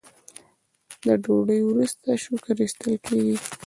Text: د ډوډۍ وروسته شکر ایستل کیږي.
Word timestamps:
د 1.05 1.07
ډوډۍ 1.23 1.59
وروسته 1.69 2.07
شکر 2.23 2.55
ایستل 2.61 2.93
کیږي. 3.05 3.35